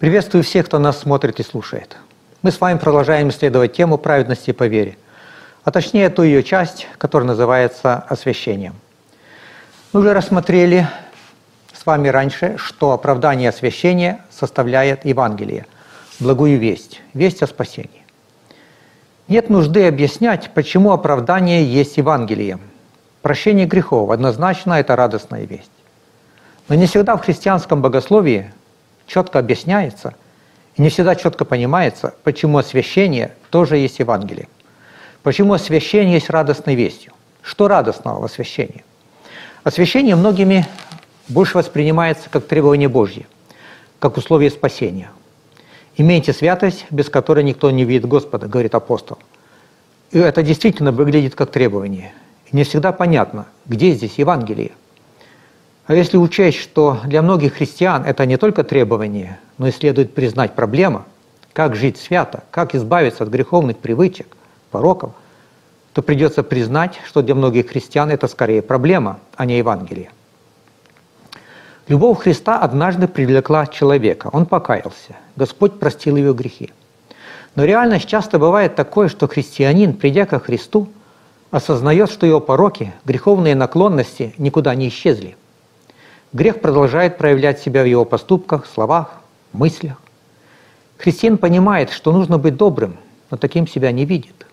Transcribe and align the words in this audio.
Приветствую 0.00 0.44
всех, 0.44 0.64
кто 0.64 0.78
нас 0.78 1.00
смотрит 1.00 1.40
и 1.40 1.42
слушает. 1.42 1.98
Мы 2.40 2.52
с 2.52 2.58
вами 2.58 2.78
продолжаем 2.78 3.28
исследовать 3.28 3.74
тему 3.74 3.98
праведности 3.98 4.50
по 4.50 4.66
вере, 4.66 4.96
а 5.62 5.70
точнее 5.70 6.08
ту 6.08 6.22
ее 6.22 6.42
часть, 6.42 6.86
которая 6.96 7.26
называется 7.26 7.96
освящением. 8.08 8.76
Мы 9.92 10.00
уже 10.00 10.14
рассмотрели 10.14 10.88
с 11.74 11.84
вами 11.84 12.08
раньше, 12.08 12.54
что 12.56 12.92
оправдание 12.92 13.50
освящения 13.50 14.20
составляет 14.30 15.04
Евангелие, 15.04 15.66
благую 16.18 16.58
весть, 16.58 17.02
весть 17.12 17.42
о 17.42 17.46
спасении. 17.46 18.06
Нет 19.28 19.50
нужды 19.50 19.86
объяснять, 19.86 20.48
почему 20.54 20.92
оправдание 20.92 21.62
есть 21.62 21.98
Евангелие. 21.98 22.58
Прощение 23.20 23.66
грехов 23.66 24.08
однозначно 24.08 24.80
это 24.80 24.96
радостная 24.96 25.44
весть. 25.44 25.70
Но 26.68 26.74
не 26.74 26.86
всегда 26.86 27.18
в 27.18 27.22
христианском 27.22 27.82
богословии 27.82 28.50
четко 29.10 29.40
объясняется 29.40 30.14
и 30.76 30.82
не 30.82 30.88
всегда 30.88 31.16
четко 31.16 31.44
понимается, 31.44 32.14
почему 32.22 32.58
освящение 32.58 33.32
тоже 33.50 33.76
есть 33.76 33.98
Евангелие. 33.98 34.48
Почему 35.22 35.52
освящение 35.52 36.14
есть 36.14 36.30
радостной 36.30 36.76
вестью. 36.76 37.12
Что 37.42 37.68
радостного 37.68 38.20
в 38.20 38.24
освящении? 38.24 38.84
Освящение 39.64 40.14
многими 40.14 40.66
больше 41.28 41.58
воспринимается 41.58 42.30
как 42.30 42.46
требование 42.46 42.88
Божье, 42.88 43.26
как 43.98 44.16
условие 44.16 44.50
спасения. 44.50 45.10
«Имейте 45.96 46.32
святость, 46.32 46.86
без 46.90 47.10
которой 47.10 47.44
никто 47.44 47.70
не 47.70 47.84
видит 47.84 48.06
Господа», 48.06 48.46
говорит 48.46 48.74
апостол. 48.74 49.18
И 50.12 50.18
это 50.18 50.42
действительно 50.42 50.92
выглядит 50.92 51.34
как 51.34 51.50
требование. 51.50 52.12
И 52.50 52.56
не 52.56 52.64
всегда 52.64 52.92
понятно, 52.92 53.46
где 53.66 53.90
здесь 53.92 54.14
Евангелие. 54.16 54.70
А 55.90 55.94
если 55.96 56.18
учесть, 56.18 56.58
что 56.58 57.00
для 57.04 57.20
многих 57.20 57.54
христиан 57.54 58.04
это 58.04 58.24
не 58.24 58.36
только 58.36 58.62
требование, 58.62 59.40
но 59.58 59.66
и 59.66 59.72
следует 59.72 60.14
признать 60.14 60.54
проблема, 60.54 61.04
как 61.52 61.74
жить 61.74 61.96
свято, 61.96 62.44
как 62.52 62.76
избавиться 62.76 63.24
от 63.24 63.28
греховных 63.28 63.76
привычек, 63.76 64.36
пороков, 64.70 65.14
то 65.92 66.00
придется 66.00 66.44
признать, 66.44 67.00
что 67.04 67.22
для 67.22 67.34
многих 67.34 67.70
христиан 67.70 68.08
это 68.08 68.28
скорее 68.28 68.62
проблема, 68.62 69.18
а 69.34 69.44
не 69.44 69.58
Евангелие. 69.58 70.10
Любовь 71.88 72.20
Христа 72.20 72.60
однажды 72.60 73.08
привлекла 73.08 73.66
человека, 73.66 74.30
он 74.32 74.46
покаялся, 74.46 75.16
Господь 75.34 75.80
простил 75.80 76.14
его 76.14 76.34
грехи. 76.34 76.70
Но 77.56 77.64
реальность 77.64 78.06
часто 78.06 78.38
бывает 78.38 78.76
такой, 78.76 79.08
что 79.08 79.26
христианин, 79.26 79.94
придя 79.94 80.24
ко 80.24 80.38
Христу, 80.38 80.88
осознает, 81.50 82.12
что 82.12 82.26
его 82.26 82.38
пороки, 82.38 82.92
греховные 83.04 83.56
наклонности 83.56 84.34
никуда 84.38 84.76
не 84.76 84.86
исчезли. 84.86 85.36
Грех 86.32 86.60
продолжает 86.60 87.18
проявлять 87.18 87.60
себя 87.60 87.82
в 87.82 87.86
его 87.86 88.04
поступках, 88.04 88.66
словах, 88.66 89.20
мыслях. 89.52 90.00
Христиан 90.98 91.38
понимает, 91.38 91.90
что 91.90 92.12
нужно 92.12 92.38
быть 92.38 92.56
добрым, 92.56 92.96
но 93.30 93.36
таким 93.36 93.66
себя 93.66 93.90
не 93.90 94.04
видит. 94.04 94.46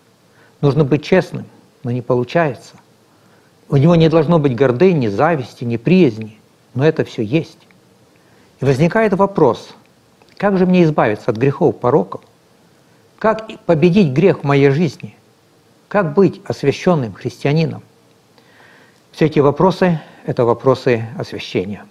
Нужно 0.60 0.84
быть 0.84 1.04
честным, 1.04 1.46
но 1.84 1.90
не 1.92 2.02
получается. 2.02 2.74
У 3.68 3.76
него 3.76 3.94
не 3.94 4.08
должно 4.08 4.38
быть 4.38 4.56
гордыни, 4.56 5.08
зависти, 5.08 5.62
неприязни, 5.62 6.38
но 6.74 6.84
это 6.84 7.04
все 7.04 7.22
есть. 7.22 7.58
И 8.60 8.64
возникает 8.64 9.12
вопрос, 9.12 9.74
как 10.36 10.58
же 10.58 10.66
мне 10.66 10.82
избавиться 10.82 11.30
от 11.30 11.36
грехов, 11.36 11.78
пороков? 11.78 12.22
Как 13.20 13.48
победить 13.66 14.12
грех 14.12 14.40
в 14.40 14.44
моей 14.44 14.70
жизни? 14.70 15.16
Как 15.86 16.14
быть 16.14 16.40
освященным 16.44 17.12
христианином? 17.12 17.82
Все 19.12 19.26
эти 19.26 19.38
вопросы 19.38 20.00
это 20.28 20.44
вопросы 20.44 21.06
освящения. 21.16 21.86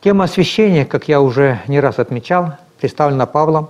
Тема 0.00 0.24
освящения, 0.24 0.84
как 0.84 1.06
я 1.06 1.20
уже 1.20 1.60
не 1.68 1.78
раз 1.78 2.00
отмечал, 2.00 2.54
представлена 2.80 3.24
Павлом 3.24 3.68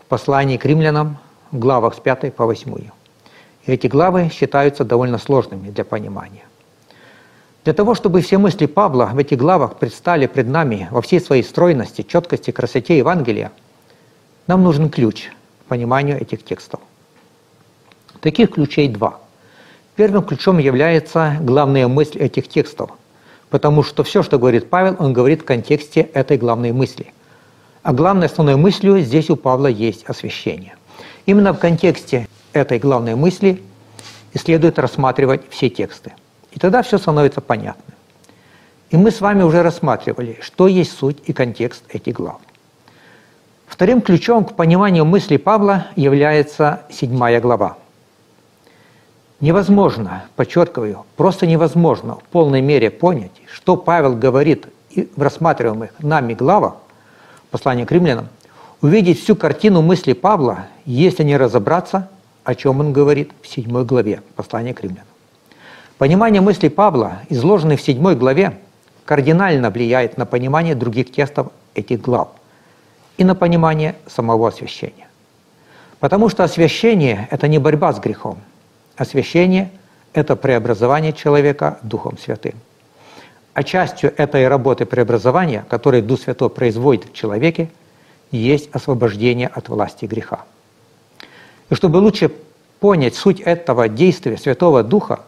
в 0.00 0.06
послании 0.06 0.56
к 0.56 0.64
римлянам 0.64 1.18
в 1.52 1.60
главах 1.60 1.94
с 1.94 2.00
5 2.00 2.34
по 2.34 2.44
8. 2.44 2.76
И 3.66 3.72
эти 3.72 3.86
главы 3.86 4.30
считаются 4.32 4.84
довольно 4.84 5.18
сложными 5.18 5.70
для 5.70 5.84
понимания. 5.84 6.42
Для 7.62 7.72
того, 7.72 7.94
чтобы 7.94 8.20
все 8.20 8.36
мысли 8.36 8.66
Павла 8.66 9.10
в 9.14 9.18
этих 9.18 9.38
главах 9.38 9.76
предстали 9.76 10.26
пред 10.26 10.48
нами 10.48 10.88
во 10.90 11.02
всей 11.02 11.20
своей 11.20 11.44
стройности, 11.44 12.02
четкости, 12.02 12.50
красоте 12.50 12.98
Евангелия, 12.98 13.52
нам 14.48 14.64
нужен 14.64 14.90
ключ 14.90 15.30
к 15.64 15.68
пониманию 15.68 16.20
этих 16.20 16.44
текстов. 16.44 16.80
Таких 18.20 18.54
ключей 18.54 18.88
два– 18.88 19.20
Первым 19.96 20.24
ключом 20.24 20.58
является 20.58 21.38
главная 21.40 21.88
мысль 21.88 22.18
этих 22.18 22.48
текстов, 22.48 22.90
потому 23.48 23.82
что 23.82 24.04
все, 24.04 24.22
что 24.22 24.38
говорит 24.38 24.68
Павел, 24.68 24.94
он 24.98 25.14
говорит 25.14 25.40
в 25.40 25.44
контексте 25.46 26.02
этой 26.02 26.36
главной 26.36 26.72
мысли. 26.72 27.14
А 27.82 27.94
главной 27.94 28.26
основной 28.26 28.56
мыслью 28.56 29.00
здесь 29.00 29.30
у 29.30 29.36
Павла 29.36 29.68
есть 29.68 30.04
освящение. 30.04 30.76
Именно 31.24 31.54
в 31.54 31.58
контексте 31.58 32.28
этой 32.52 32.78
главной 32.78 33.14
мысли 33.14 33.62
и 34.34 34.38
следует 34.38 34.78
рассматривать 34.78 35.44
все 35.48 35.70
тексты. 35.70 36.12
И 36.52 36.58
тогда 36.58 36.82
все 36.82 36.98
становится 36.98 37.40
понятным. 37.40 37.96
И 38.90 38.98
мы 38.98 39.10
с 39.10 39.22
вами 39.22 39.44
уже 39.44 39.62
рассматривали, 39.62 40.38
что 40.42 40.68
есть 40.68 40.92
суть 40.92 41.22
и 41.24 41.32
контекст 41.32 41.84
этих 41.88 42.16
глав. 42.16 42.36
Вторым 43.66 44.02
ключом 44.02 44.44
к 44.44 44.56
пониманию 44.56 45.06
мысли 45.06 45.38
Павла 45.38 45.86
является 45.96 46.82
седьмая 46.90 47.40
глава– 47.40 47.78
Невозможно, 49.40 50.24
подчеркиваю, 50.34 51.04
просто 51.16 51.46
невозможно 51.46 52.14
в 52.14 52.22
полной 52.22 52.62
мере 52.62 52.90
понять, 52.90 53.32
что 53.52 53.76
Павел 53.76 54.16
говорит 54.16 54.66
в 54.94 55.20
рассматриваемых 55.20 55.90
нами 55.98 56.32
главах 56.32 56.76
послания 57.50 57.84
к 57.84 57.92
римлянам, 57.92 58.28
увидеть 58.80 59.22
всю 59.22 59.36
картину 59.36 59.82
мысли 59.82 60.14
Павла, 60.14 60.66
если 60.86 61.22
не 61.22 61.36
разобраться, 61.36 62.08
о 62.44 62.54
чем 62.54 62.80
он 62.80 62.94
говорит 62.94 63.30
в 63.42 63.46
седьмой 63.46 63.84
главе 63.84 64.22
послания 64.36 64.72
к 64.72 64.80
римлянам. 64.80 65.06
Понимание 65.98 66.40
мысли 66.40 66.68
Павла, 66.68 67.18
изложенной 67.28 67.76
в 67.76 67.82
седьмой 67.82 68.16
главе, 68.16 68.58
кардинально 69.04 69.68
влияет 69.68 70.16
на 70.16 70.24
понимание 70.24 70.74
других 70.74 71.12
текстов 71.12 71.48
этих 71.74 72.00
глав 72.00 72.28
и 73.18 73.24
на 73.24 73.34
понимание 73.34 73.96
самого 74.06 74.48
освящения. 74.48 75.08
Потому 76.00 76.30
что 76.30 76.42
освящение– 76.42 77.28
это 77.30 77.48
не 77.48 77.58
борьба 77.58 77.92
с 77.92 77.98
грехом– 77.98 78.38
Освящение– 78.96 79.70
это 80.14 80.36
преобразование 80.36 81.12
человека 81.12 81.78
Духом 81.82 82.16
Святым. 82.18 82.54
А 83.52 83.62
частью 83.62 84.12
этой 84.16 84.48
работы 84.48 84.86
преобразования, 84.86 85.64
которую 85.68 86.02
Дух 86.02 86.20
Святой 86.20 86.50
производит 86.50 87.04
в 87.06 87.12
человеке, 87.12 87.70
есть 88.30 88.68
освобождение 88.72 89.48
от 89.48 89.68
власти 89.68 90.06
греха. 90.06 90.44
И 91.68 91.74
чтобы 91.74 91.98
лучше 91.98 92.30
понять 92.80 93.14
суть 93.14 93.40
этого 93.40 93.88
действия 93.88 94.36
Святого 94.36 94.82
Духа, 94.82 95.20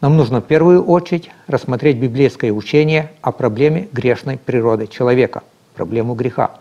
нам 0.00 0.16
нужно 0.16 0.40
в 0.40 0.44
первую 0.44 0.84
очередь 0.84 1.30
рассмотреть 1.46 1.98
библейское 1.98 2.52
учение 2.52 3.10
о 3.20 3.32
проблеме 3.32 3.88
грешной 3.92 4.38
природы 4.38 4.86
человека, 4.86 5.42
проблему 5.74 6.14
греха. 6.14 6.52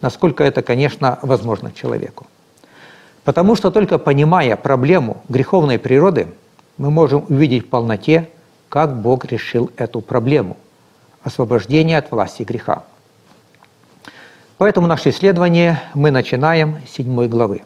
Насколько 0.00 0.44
это, 0.44 0.62
конечно, 0.62 1.18
возможно 1.22 1.72
человеку. 1.72 2.26
Потому 3.24 3.54
что 3.54 3.70
только 3.70 3.98
понимая 3.98 4.56
проблему 4.56 5.22
греховной 5.28 5.78
природы, 5.78 6.28
мы 6.78 6.90
можем 6.90 7.26
увидеть 7.28 7.66
в 7.66 7.68
полноте, 7.68 8.28
как 8.68 8.96
Бог 9.00 9.26
решил 9.26 9.70
эту 9.76 10.00
проблему– 10.00 10.56
освобождение 11.22 11.98
от 11.98 12.10
власти 12.10 12.42
греха. 12.42 12.84
Поэтому 14.56 14.86
наше 14.86 15.10
исследование 15.10 15.82
мы 15.94 16.10
начинаем 16.10 16.78
с 16.86 16.94
седьмой 16.96 17.28
главы. 17.28 17.62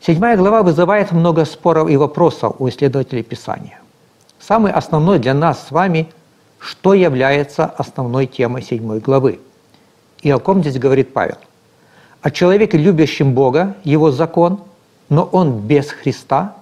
Седьмая 0.00 0.36
глава 0.36 0.62
вызывает 0.62 1.12
много 1.12 1.44
споров 1.44 1.88
и 1.88 1.96
вопросов 1.96 2.56
у 2.58 2.68
исследователей 2.68 3.22
Писания. 3.22 3.80
Самый 4.38 4.72
основной 4.72 5.18
для 5.18 5.34
нас 5.34 5.68
с 5.68 5.70
вами– 5.70 6.08
что 6.64 6.94
является 6.94 7.66
основной 7.66 8.26
темой 8.26 8.62
седьмой 8.62 8.98
главы. 8.98 9.38
И 10.22 10.30
о 10.30 10.38
ком 10.38 10.62
здесь 10.62 10.78
говорит 10.78 11.12
Павел– 11.12 11.36
о 12.24 12.30
человеке, 12.30 12.78
любящем 12.78 13.34
Бога, 13.34 13.76
его 13.84 14.10
закон, 14.10 14.60
но 15.10 15.24
он 15.24 15.60
без 15.60 15.90
Христа, 15.90 16.56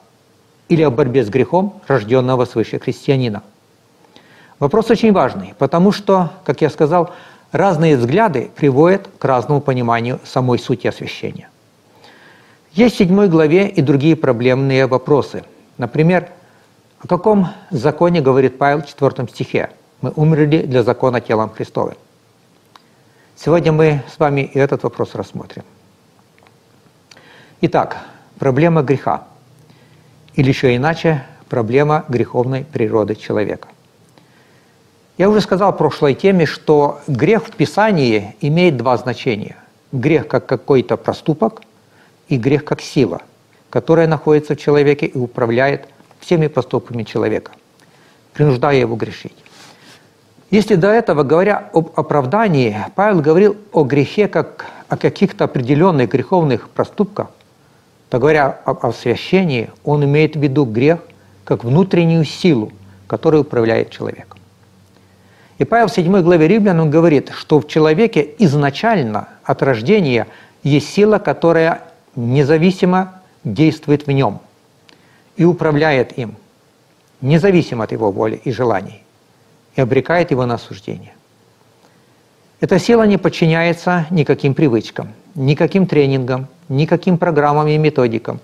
или 0.69 0.83
о 0.83 0.91
борьбе 0.91 1.25
с 1.25 1.29
грехом 1.29 1.81
рожденного 1.87 2.47
свыше 2.47 2.81
христианина. 2.81 3.45
Вопрос 4.59 4.91
очень 4.91 5.13
важный, 5.13 5.55
потому 5.59 5.93
что, 5.93 6.31
как 6.45 6.63
я 6.63 6.69
сказал, 6.69 7.11
разные 7.53 7.97
взгляды 7.97 8.51
приводят 8.57 9.09
к 9.19 9.25
разному 9.25 9.61
пониманию 9.61 10.19
самой 10.25 10.59
сути 10.59 10.89
освящения. 10.89 11.49
Есть 12.73 12.97
в 12.97 12.99
седьмой 12.99 13.29
главе 13.29 13.69
и 13.69 13.83
другие 13.83 14.17
проблемные 14.17 14.89
вопросы. 14.89 15.45
Например, 15.79 16.29
о 16.99 17.07
каком 17.07 17.51
законе 17.71 18.21
говорит 18.21 18.59
Павел 18.59 18.83
в 18.83 18.87
4 18.87 19.29
стихе? 19.29 19.71
Мы 20.01 20.13
умерли 20.17 20.63
для 20.63 20.83
закона 20.83 21.21
телом 21.21 21.51
Христовым. 21.51 21.95
Сегодня 23.45 23.73
мы 23.73 24.05
с 24.09 24.21
вами 24.21 24.43
и 24.43 24.57
этот 24.57 24.85
вопрос 24.85 25.17
рассмотрим. 25.17 25.65
Итак, 27.61 27.97
проблема 28.39 28.83
греха. 28.83 29.25
Или 30.35 30.51
еще 30.51 30.77
иначе, 30.77 31.25
проблема 31.49 32.05
греховной 32.09 32.65
природы 32.65 33.17
человека. 33.17 33.67
Я 35.19 35.29
уже 35.29 35.41
сказал 35.41 35.73
в 35.73 35.77
прошлой 35.77 36.15
теме, 36.15 36.47
что 36.47 37.01
грех 37.09 37.49
в 37.49 37.51
Писании 37.51 38.37
имеет 38.41 38.77
два 38.77 38.97
значения. 38.97 39.57
Грех 39.91 40.29
как 40.29 40.47
какой-то 40.47 40.97
проступок 40.97 41.63
и 42.29 42.37
грех 42.37 42.65
как 42.65 42.81
сила, 42.81 43.23
которая 43.71 44.07
находится 44.07 44.55
в 44.55 44.61
человеке 44.61 45.07
и 45.07 45.19
управляет 45.19 45.89
всеми 46.21 46.47
поступками 46.47 47.03
человека, 47.03 47.51
принуждая 48.35 48.77
его 48.77 48.95
грешить. 48.95 49.42
Если 50.53 50.75
до 50.75 50.89
этого, 50.89 51.23
говоря 51.23 51.71
об 51.73 51.93
оправдании, 51.97 52.77
Павел 52.95 53.23
говорил 53.23 53.57
о 53.73 53.85
грехе 53.85 54.29
как 54.29 54.67
о 54.89 54.99
каких-то 54.99 55.45
определенных 55.45 56.11
греховных 56.11 56.69
проступках, 56.69 57.31
то 58.11 58.19
говоря 58.19 58.61
об 58.67 58.85
освящении, 58.85 59.71
он 59.83 60.05
имеет 60.05 60.37
в 60.37 60.41
виду 60.41 60.67
грех 60.67 60.99
как 61.45 61.65
внутреннюю 61.65 62.27
силу, 62.27 62.71
которая 63.07 63.41
управляет 63.41 63.89
человеком. 63.89 64.39
И 65.57 65.65
Павел 65.65 65.87
в 65.87 65.93
7 65.95 66.21
главе 66.21 66.49
Римлянам 66.49 66.91
говорит, 66.91 67.31
что 67.35 67.59
в 67.59 67.67
человеке 67.67 68.29
изначально 68.39 69.31
от 69.45 69.63
рождения 69.63 70.27
есть 70.63 70.93
сила, 70.93 71.19
которая 71.19 71.81
независимо 72.15 73.23
действует 73.43 74.07
в 74.07 74.11
нем 74.11 74.41
и 75.39 75.47
управляет 75.47 76.19
им, 76.19 76.37
независимо 77.23 77.85
от 77.85 77.93
его 77.93 78.11
воли 78.13 78.39
и 78.45 78.53
желаний, 78.53 79.02
и 79.75 79.81
обрекает 79.81 80.31
его 80.31 80.47
на 80.47 80.55
осуждение. 80.55 81.15
Эта 82.61 82.79
сила 82.79 83.05
не 83.05 83.19
подчиняется 83.19 84.07
никаким 84.11 84.55
привычкам, 84.55 85.09
никаким 85.35 85.87
тренингам, 85.87 86.47
никаким 86.69 87.19
программам 87.19 87.67
и 87.69 87.77
методикам, 87.77 88.41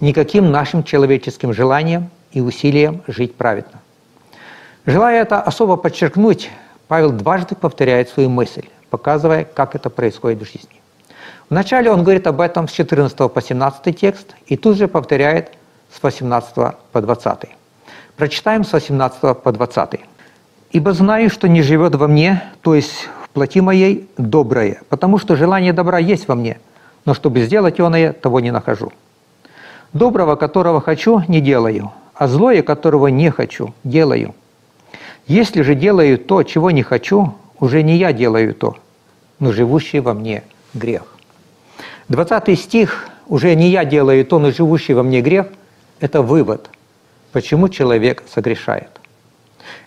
никаким 0.00 0.50
нашим 0.50 0.82
человеческим 0.82 1.52
желаниям 1.52 2.10
и 2.32 2.40
усилиям 2.40 3.02
жить 3.06 3.34
праведно. 3.34 3.80
Желая 4.86 5.22
это 5.22 5.40
особо 5.40 5.76
подчеркнуть, 5.76 6.50
Павел 6.88 7.12
дважды 7.12 7.54
повторяет 7.54 8.08
свою 8.08 8.28
мысль, 8.28 8.68
показывая, 8.90 9.44
как 9.44 9.74
это 9.74 9.90
происходит 9.90 10.40
в 10.42 10.44
жизни. 10.44 10.80
Вначале 11.50 11.90
он 11.90 12.02
говорит 12.02 12.26
об 12.26 12.40
этом 12.40 12.68
с 12.68 12.72
14 12.72 13.16
по 13.32 13.42
17 13.42 13.98
текст 13.98 14.34
и 14.46 14.56
тут 14.56 14.76
же 14.76 14.88
повторяет 14.88 15.52
с 15.94 16.02
18 16.02 16.54
по 16.92 17.00
20. 17.00 17.50
Прочитаем 18.16 18.64
с 18.64 18.72
18 18.72 19.20
по 19.42 19.52
20. 19.52 20.00
«Ибо 20.74 20.92
знаю, 20.92 21.30
что 21.30 21.46
не 21.46 21.62
живет 21.62 21.94
во 21.94 22.08
мне, 22.08 22.42
то 22.60 22.74
есть 22.74 23.08
в 23.22 23.28
плоти 23.28 23.60
моей, 23.60 24.08
доброе, 24.18 24.82
потому 24.88 25.18
что 25.18 25.36
желание 25.36 25.72
добра 25.72 26.00
есть 26.00 26.26
во 26.26 26.34
мне, 26.34 26.58
но 27.04 27.14
чтобы 27.14 27.44
сделать 27.44 27.78
оное, 27.78 28.12
того 28.12 28.40
не 28.40 28.50
нахожу. 28.50 28.92
Доброго, 29.92 30.34
которого 30.34 30.80
хочу, 30.80 31.22
не 31.28 31.40
делаю, 31.40 31.92
а 32.12 32.26
злое, 32.26 32.62
которого 32.62 33.06
не 33.06 33.30
хочу, 33.30 33.72
делаю. 33.84 34.34
Если 35.28 35.62
же 35.62 35.76
делаю 35.76 36.18
то, 36.18 36.42
чего 36.42 36.72
не 36.72 36.82
хочу, 36.82 37.34
уже 37.60 37.84
не 37.84 37.96
я 37.96 38.12
делаю 38.12 38.52
то, 38.52 38.76
но 39.38 39.52
живущий 39.52 40.00
во 40.00 40.12
мне 40.12 40.42
грех. 40.74 41.04
20 42.08 42.58
стих 42.58 43.10
«Уже 43.28 43.54
не 43.54 43.68
я 43.68 43.84
делаю 43.84 44.26
то, 44.26 44.40
но 44.40 44.50
живущий 44.50 44.92
во 44.92 45.04
мне 45.04 45.20
грех»– 45.20 45.46
это 46.00 46.20
вывод, 46.20 46.68
почему 47.30 47.68
человек 47.68 48.24
согрешает. 48.28 48.90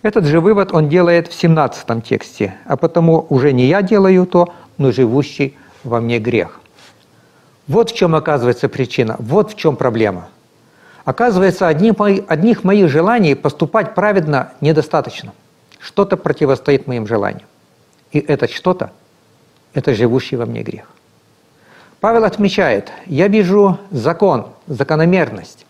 Этот 0.01 0.25
же 0.25 0.39
вывод 0.39 0.73
он 0.73 0.89
делает 0.89 1.27
в 1.27 1.33
17 1.33 2.03
тексте, 2.03 2.55
а 2.65 2.77
потому 2.77 3.25
уже 3.29 3.53
не 3.53 3.65
я 3.65 3.81
делаю 3.81 4.25
то, 4.25 4.53
но 4.77 4.91
живущий 4.91 5.57
во 5.83 5.99
мне 5.99 6.19
грех. 6.19 6.59
Вот 7.67 7.91
в 7.91 7.95
чем 7.95 8.15
оказывается 8.15 8.69
причина, 8.69 9.15
вот 9.19 9.51
в 9.51 9.55
чем 9.55 9.75
проблема– 9.75 10.29
Оказывается, 11.07 11.69
одних, 11.69 11.93
одних 12.27 12.65
моих 12.65 12.89
желаний 12.89 13.33
поступать 13.33 13.95
праведно 13.95 14.51
недостаточно. 14.59 15.31
Что-то 15.79 16.17
противостоит 16.17 16.85
моим 16.85 17.07
желаниям. 17.07 17.47
И 18.11 18.19
это 18.19 18.49
что-то– 18.49 18.91
это 19.73 19.93
живущий 19.93 20.35
во 20.35 20.45
мне 20.45 20.63
грех. 20.63 20.91
Павел 22.01 22.25
отмечает, 22.25 22.91
я 23.05 23.29
вижу 23.29 23.79
закон, 23.89 24.47
закономерность. 24.67 25.65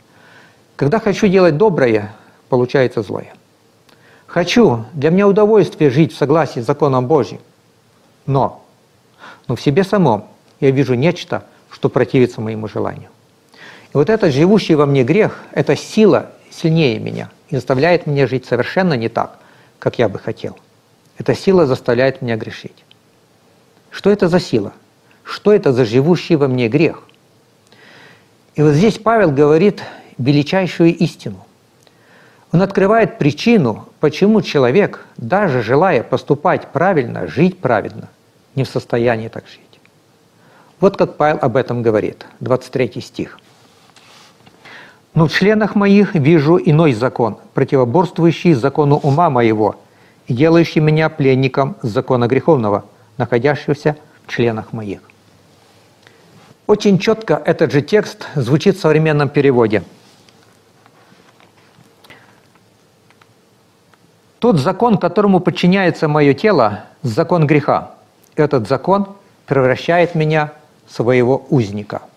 Когда 0.76 1.00
хочу 1.00 1.28
делать 1.28 1.56
доброе, 1.56 2.16
получается 2.50 3.04
злое. 3.04 3.32
Хочу, 4.28 4.86
для 4.94 5.10
меня 5.10 5.28
удовольствие 5.28 5.90
жить 5.90 6.14
в 6.14 6.18
согласии 6.18 6.60
с 6.60 6.66
законом 6.66 7.08
Божьим. 7.08 7.40
Но, 8.26 8.64
но 9.48 9.56
в 9.56 9.62
себе 9.62 9.86
самом 9.86 10.26
я 10.60 10.70
вижу 10.70 10.96
нечто, 10.96 11.46
что 11.72 11.90
противится 11.90 12.42
моему 12.42 12.68
желанию. 12.68 13.10
И 13.54 13.98
вот 13.98 14.10
этот 14.10 14.34
живущий 14.34 14.76
во 14.76 14.86
мне 14.86 15.04
грех, 15.04 15.40
эта 15.54 15.78
сила 15.78 16.32
сильнее 16.52 17.00
меня 17.00 17.32
и 17.50 17.56
заставляет 17.56 18.06
меня 18.06 18.28
жить 18.28 18.46
совершенно 18.46 18.94
не 18.96 19.08
так, 19.08 19.40
как 19.80 19.98
я 19.98 20.10
бы 20.10 20.20
хотел. 20.20 20.58
Эта 21.18 21.34
сила 21.34 21.66
заставляет 21.66 22.22
меня 22.22 22.36
грешить. 22.36 22.84
Что 23.90 24.10
это 24.10 24.28
за 24.28 24.42
сила? 24.42 24.74
Что 25.24 25.54
это 25.54 25.72
за 25.72 25.86
живущий 25.86 26.36
во 26.36 26.50
мне 26.50 26.68
грех? 26.68 27.04
И 28.56 28.62
вот 28.62 28.74
здесь 28.74 28.98
Павел 28.98 29.32
говорит 29.32 29.82
величайшую 30.18 30.96
истину. 30.98 31.47
Он 32.52 32.62
открывает 32.62 33.18
причину, 33.18 33.88
почему 34.00 34.42
человек, 34.42 35.06
даже 35.18 35.62
желая 35.62 36.04
поступать 36.04 36.68
правильно, 36.68 37.28
жить 37.28 37.60
праведно, 37.60 38.10
не 38.56 38.64
в 38.64 38.70
состоянии 38.70 39.28
так 39.28 39.46
жить. 39.48 39.62
Вот 40.80 40.96
как 40.96 41.18
Павел 41.18 41.40
об 41.42 41.58
этом 41.58 41.82
говорит, 41.82 42.26
23 42.40 43.02
стих. 43.02 43.40
Но 45.14 45.28
в 45.28 45.34
членах 45.34 45.76
моих 45.76 46.16
вижу 46.16 46.58
иной 46.58 46.94
закон, 46.94 47.38
противоборствующий 47.54 48.54
закону 48.54 48.98
ума 48.98 49.30
моего 49.30 49.76
делающий 50.28 50.82
меня 50.82 51.10
пленником 51.10 51.76
закона 51.82 52.28
греховного, 52.28 52.86
находящегося 53.18 53.98
в 54.26 54.32
членах 54.32 54.74
моих. 54.74 55.00
Очень 56.66 57.00
четко 57.00 57.42
этот 57.46 57.72
же 57.72 57.82
текст 57.82 58.28
звучит 58.36 58.78
в 58.78 58.82
современном 58.82 59.30
переводе. 59.30 59.84
Тот 64.40 64.60
закон, 64.60 64.98
которому 64.98 65.40
подчиняется 65.40 66.08
мое 66.08 66.34
тело, 66.34 66.86
закон 67.02 67.48
греха. 67.48 67.92
Этот 68.36 68.68
закон 68.68 69.16
превращает 69.46 70.16
меня 70.16 70.54
в 70.88 70.94
своего 70.94 71.46
узника– 71.50 72.02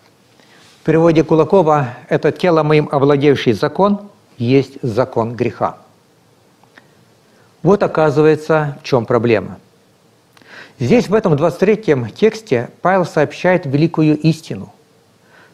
в 0.80 0.82
переводе 0.82 1.22
Кулакова 1.24 1.88
«это 2.08 2.32
тело 2.32 2.62
моим 2.62 2.88
овладевший 2.90 3.52
закон 3.52 4.08
есть 4.38 4.78
закон 4.80 5.36
греха». 5.36 5.76
Вот 7.62 7.82
оказывается, 7.82 8.78
в 8.80 8.86
чем 8.86 9.04
проблема. 9.04 9.58
Здесь, 10.78 11.10
в 11.10 11.14
этом 11.14 11.34
23-м 11.34 12.08
тексте, 12.08 12.70
Павел 12.80 13.04
сообщает 13.04 13.66
великую 13.66 14.16
истину. 14.20 14.72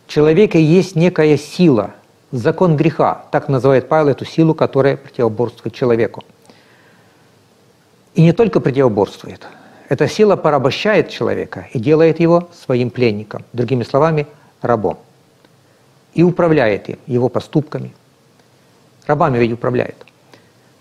В 0.07 0.13
человеке 0.13 0.63
есть 0.63 0.95
некая 0.95 1.37
сила, 1.37 1.91
закон 2.31 2.77
греха, 2.77 3.25
так 3.33 3.49
называет 3.49 3.89
Павел 3.89 4.11
эту 4.11 4.25
силу, 4.25 4.55
которая 4.55 4.97
противоборствует 4.97 5.75
человеку. 5.75 6.23
И 8.17 8.23
не 8.23 8.33
только 8.33 8.59
противоборствует. 8.59 9.47
Эта 9.89 10.09
сила 10.09 10.35
порабощает 10.35 11.11
человека 11.11 11.69
и 11.73 11.79
делает 11.79 12.19
его 12.19 12.49
своим 12.53 12.91
пленником, 12.91 13.45
другими 13.53 13.85
словами, 13.85 14.27
рабом 14.61 14.99
и 16.17 16.23
управляет 16.23 16.89
им, 16.89 16.99
его 17.07 17.29
поступками. 17.29 17.93
Рабами 19.07 19.37
ведь 19.37 19.53
управляет. 19.53 19.97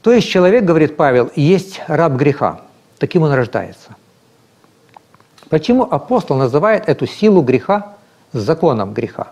То 0.01 0.13
есть 0.13 0.29
человек, 0.29 0.63
говорит 0.63 0.95
Павел, 0.95 1.29
есть 1.35 1.81
раб 1.87 2.13
греха. 2.13 2.61
Таким 2.99 3.23
он 3.23 3.33
рождается. 3.33 3.95
Почему 5.49 5.83
апостол 5.83 6.37
называет 6.37 6.87
эту 6.87 7.05
силу 7.05 7.41
греха 7.41 7.95
законом 8.31 8.93
греха? 8.93 9.31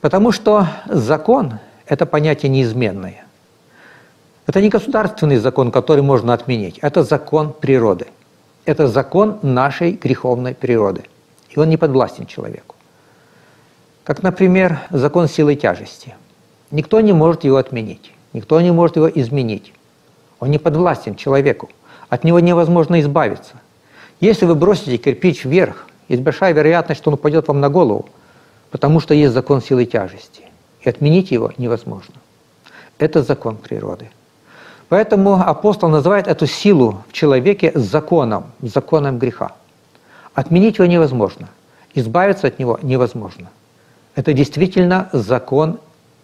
Потому 0.00 0.32
что 0.32 0.66
закон– 0.86 1.60
это 1.86 2.04
понятие 2.04 2.50
неизменное. 2.50 3.24
Это 4.46 4.60
не 4.60 4.68
государственный 4.68 5.36
закон, 5.36 5.70
который 5.70 6.02
можно 6.02 6.34
отменить. 6.34 6.78
Это 6.78 7.04
закон 7.04 7.52
природы. 7.52 8.06
Это 8.64 8.88
закон 8.88 9.38
нашей 9.42 9.92
греховной 9.92 10.54
природы. 10.54 11.04
И 11.50 11.58
он 11.58 11.68
не 11.68 11.76
подвластен 11.76 12.26
человеку. 12.26 12.74
Как, 14.04 14.22
например, 14.22 14.80
закон 14.90 15.28
силы 15.28 15.54
тяжести. 15.54 16.14
Никто 16.70 17.00
не 17.00 17.12
может 17.12 17.44
его 17.44 17.56
отменить, 17.56 18.12
никто 18.32 18.60
не 18.60 18.72
может 18.72 18.96
его 18.96 19.08
изменить. 19.08 19.72
Он 20.40 20.50
не 20.50 20.58
подвластен 20.58 21.14
человеку, 21.14 21.68
от 22.08 22.24
него 22.24 22.40
невозможно 22.40 23.00
избавиться. 23.00 23.54
Если 24.20 24.46
вы 24.46 24.54
бросите 24.54 24.96
кирпич 24.96 25.44
вверх, 25.44 25.86
есть 26.08 26.22
большая 26.22 26.52
вероятность, 26.52 27.00
что 27.00 27.10
он 27.10 27.14
упадет 27.14 27.46
вам 27.48 27.60
на 27.60 27.68
голову, 27.68 28.08
потому 28.70 29.00
что 29.00 29.14
есть 29.14 29.34
закон 29.34 29.60
силы 29.62 29.84
тяжести. 29.84 30.42
И 30.80 30.88
отменить 30.88 31.30
его 31.30 31.52
невозможно. 31.58 32.14
Это 32.98 33.22
закон 33.22 33.56
природы. 33.56 34.10
Поэтому 34.92 35.36
апостол 35.36 35.88
называет 35.88 36.26
эту 36.26 36.46
силу 36.46 37.02
в 37.08 37.14
человеке 37.14 37.72
законом, 37.74 38.52
законом 38.60 39.18
греха. 39.18 39.52
Отменить 40.34 40.76
его 40.76 40.84
невозможно, 40.84 41.48
избавиться 41.94 42.48
от 42.48 42.58
него 42.58 42.78
невозможно– 42.82 43.48
это 44.14 44.34
действительно 44.34 45.08
закон 45.14 45.78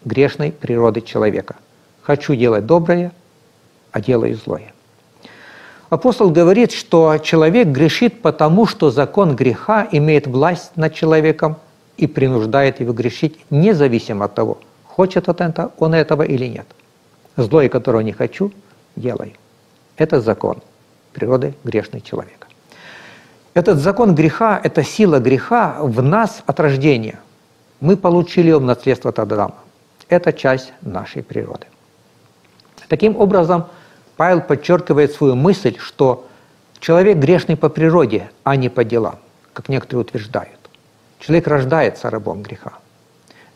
грешной 0.04 0.52
природы 0.52 1.00
человека. 1.00 1.56
Хочу 2.02 2.34
делать 2.34 2.66
доброе, 2.66 3.12
а 3.90 4.02
делаю 4.02 4.36
злое. 4.36 4.74
Апостол 5.88 6.28
говорит, 6.28 6.72
что 6.72 7.16
человек 7.16 7.68
грешит 7.68 8.20
потому, 8.20 8.66
что 8.66 8.90
закон 8.90 9.34
греха 9.34 9.88
имеет 9.92 10.26
власть 10.26 10.72
над 10.76 10.92
человеком 10.92 11.56
и 11.96 12.06
принуждает 12.06 12.80
его 12.80 12.92
грешить, 12.92 13.38
независимо 13.48 14.26
от 14.26 14.34
того, 14.34 14.58
хочет 14.84 15.26
он 15.78 15.94
этого 15.94 16.22
или 16.22 16.44
нет. 16.44 16.66
Злое, 17.38 17.68
которого 17.68 18.00
не 18.00 18.10
хочу, 18.10 18.52
делаю. 18.96 19.32
Это 19.96 20.20
закон 20.20 20.60
природы 21.12 21.54
грешного 21.62 22.04
человека. 22.04 22.48
Этот 23.54 23.78
закон 23.78 24.16
греха, 24.16 24.60
эта 24.62 24.82
сила 24.82 25.20
греха 25.20 25.76
в 25.80 26.02
нас 26.02 26.42
от 26.46 26.58
рождения. 26.58 27.20
Мы 27.80 27.96
получили 27.96 28.48
ее 28.48 28.58
в 28.58 28.64
наследство 28.64 29.10
от 29.10 29.20
Адама. 29.20 29.54
Это 30.08 30.32
часть 30.32 30.72
нашей 30.82 31.22
природы. 31.22 31.66
Таким 32.88 33.16
образом, 33.16 33.66
Павел 34.16 34.40
подчеркивает 34.40 35.12
свою 35.12 35.36
мысль, 35.36 35.76
что 35.78 36.26
человек 36.80 37.18
грешный 37.18 37.56
по 37.56 37.68
природе, 37.68 38.30
а 38.42 38.56
не 38.56 38.68
по 38.68 38.82
делам, 38.82 39.20
как 39.52 39.68
некоторые 39.68 40.00
утверждают. 40.00 40.58
Человек 41.20 41.46
рождается 41.46 42.10
рабом 42.10 42.42
греха, 42.42 42.72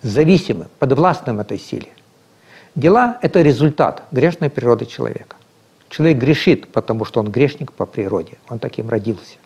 зависимым, 0.03 0.69
подвластным 0.79 1.41
этой 1.41 1.59
силе. 1.59 1.89
Дела– 2.75 3.19
это 3.23 3.43
результат 3.43 4.05
грешной 4.12 4.49
природы 4.49 4.87
человека. 4.87 5.37
Человек 5.91 6.19
грешит, 6.19 6.73
потому 6.73 7.05
что 7.05 7.21
он 7.21 7.31
грешник 7.31 7.73
по 7.73 7.85
природе, 7.85 8.38
он 8.49 8.59
таким 8.59 8.88
родился. 8.88 9.37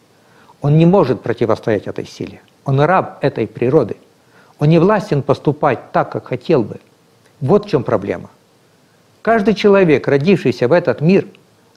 Он 0.60 0.78
не 0.78 0.86
может 0.86 1.22
противостоять 1.22 1.88
этой 1.88 2.06
силе. 2.06 2.40
Он 2.64 2.80
раб 2.80 3.18
этой 3.22 3.46
природы. 3.46 3.96
Он 4.58 4.68
не 4.68 4.78
властен 4.78 5.22
поступать 5.22 5.92
так, 5.92 6.12
как 6.12 6.28
хотел 6.28 6.62
бы. 6.62 6.78
Вот 7.40 7.66
в 7.66 7.68
чем 7.68 7.84
проблема. 7.84 8.30
Каждый 9.22 9.54
человек, 9.54 10.06
родившийся 10.06 10.68
в 10.68 10.72
этот 10.72 11.00
мир, 11.00 11.26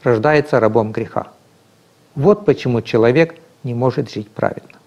рождается 0.03 0.59
рабом 0.59 0.91
греха. 0.91 1.27
Вот 2.13 2.45
почему 2.45 2.81
человек 2.81 3.35
не 3.63 3.73
может 3.73 4.11
жить 4.11 4.29
праведно. 4.29 4.77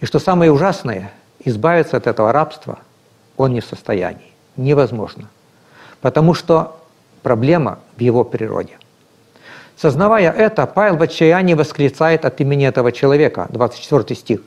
И 0.00 0.06
что 0.06 0.18
самое 0.18 0.52
ужасное, 0.52 1.12
избавиться 1.44 1.96
от 1.96 2.06
этого 2.06 2.30
рабства 2.30 2.78
он 3.38 3.54
не 3.54 3.60
в 3.60 3.64
состоянии. 3.64 4.33
Невозможно. 4.56 5.28
Потому 6.00 6.34
что 6.34 6.80
проблема 7.22 7.78
в 7.96 8.00
его 8.00 8.24
природе. 8.24 8.78
Сознавая 9.76 10.30
это, 10.30 10.66
Павел 10.66 10.96
в 10.96 11.02
отчаянии 11.02 11.54
восклицает 11.54 12.24
от 12.24 12.40
имени 12.40 12.66
этого 12.66 12.92
человека, 12.92 13.46
24 13.50 14.18
стих, 14.18 14.40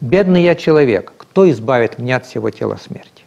«Бедный 0.00 0.42
я 0.42 0.54
человек, 0.54 1.12
кто 1.16 1.50
избавит 1.50 1.98
меня 1.98 2.16
от 2.16 2.26
всего 2.26 2.50
тела 2.50 2.76
смерти?» 2.76 3.24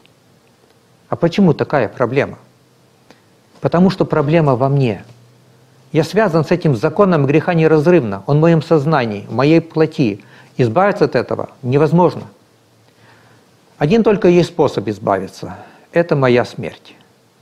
А 1.09 1.15
почему 1.15 1.53
такая 1.53 1.87
проблема? 1.87 2.37
Потому 3.61 3.89
что 3.89 4.05
проблема 4.05 4.55
во 4.55 4.69
мне. 4.69 5.03
Я 5.91 6.03
связан 6.03 6.45
с 6.45 6.51
этим 6.51 6.75
законом 6.75 7.25
греха 7.25 7.55
неразрывно. 7.55 8.23
Он 8.27 8.37
в 8.37 8.41
моем 8.41 8.61
сознании, 8.61 9.25
в 9.27 9.33
моей 9.33 9.59
плоти. 9.59 10.23
Избавиться 10.57 11.05
от 11.05 11.15
этого 11.15 11.49
невозможно. 11.63 12.23
Один 13.79 14.03
только 14.03 14.27
есть 14.27 14.49
способ 14.49 14.87
избавиться. 14.87 15.55
Это 15.91 16.15
моя 16.15 16.45
смерть. 16.45 16.95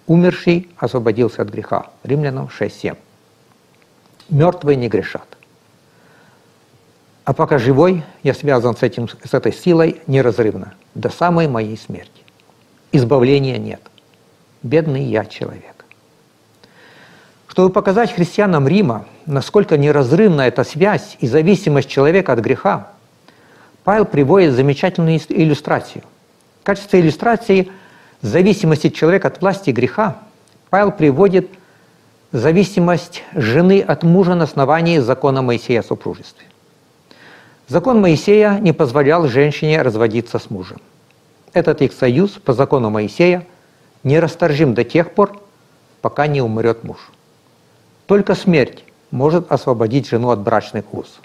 Умерший 0.06 0.70
освободился 0.78 1.42
от 1.42 1.50
греха. 1.50 1.88
Римлянам 2.04 2.48
6.7. 2.48 2.98
Мертвые 4.30 4.76
не 4.78 4.88
грешат. 4.88 5.38
А 7.26 7.34
пока 7.34 7.58
живой, 7.58 8.04
я 8.24 8.34
связан 8.34 8.76
с, 8.78 8.84
этим, 8.84 9.10
с 9.10 9.34
этой 9.34 9.52
силой 9.52 10.02
неразрывно, 10.08 10.76
до 10.96 11.10
самой 11.10 11.50
моей 11.50 11.78
смерти. 11.78 12.24
Избавления 12.94 13.58
нет. 13.58 13.82
Бедный 14.64 15.04
я 15.04 15.26
человек. 15.26 15.86
Чтобы 17.48 17.74
показать 17.74 18.14
христианам 18.14 18.66
Рима, 18.66 19.06
насколько 19.26 19.78
неразрывна 19.78 20.42
эта 20.44 20.64
связь 20.64 21.18
и 21.20 21.28
зависимость 21.28 21.90
человека 21.90 22.32
от 22.32 22.40
греха, 22.40 22.92
Павел 23.84 24.06
приводит 24.06 24.54
замечательную 24.54 25.20
иллюстрацию. 25.28 26.04
В 26.62 26.66
качестве 26.66 27.02
иллюстрации 27.02 27.72
зависимости 28.22 28.90
человека 28.90 29.28
от 29.28 29.42
власти 29.42 29.72
греха 29.72 30.18
Павел 30.70 30.92
приводит 30.92 31.50
зависимость 32.32 33.24
жены 33.34 33.82
от 33.82 34.04
мужа 34.04 34.36
на 34.36 34.44
основании 34.44 35.00
закона 35.00 35.42
Моисея 35.42 35.82
о 35.82 35.84
супружестве. 35.84 36.46
Закон 37.68 38.02
Моисея 38.02 38.60
не 38.60 38.74
позволял 38.74 39.28
женщине 39.28 39.82
разводиться 39.82 40.40
с 40.40 40.50
мужем. 40.50 40.80
Этот 41.54 41.82
их 41.82 41.94
союз 41.94 42.32
по 42.32 42.54
закону 42.54 42.90
Моисея 42.90 43.46
не 44.04 44.20
расторжим 44.20 44.74
до 44.74 44.84
тех 44.84 45.12
пор, 45.12 45.42
пока 46.02 46.28
не 46.28 46.42
умрет 46.42 46.84
муж. 46.84 47.12
Только 48.06 48.36
смерть 48.36 48.84
может 49.12 49.52
освободить 49.52 50.08
жену 50.08 50.30
от 50.30 50.40
брачных 50.40 50.94
уз, 50.94 51.20